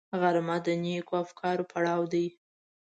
[0.21, 2.27] غرمه د نېکو افکارو پړاو دی